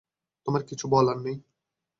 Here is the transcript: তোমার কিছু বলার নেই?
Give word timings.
তোমার 0.47 0.61
কিছু 0.63 0.85
বলার 0.87 1.17
নেই? 1.17 1.37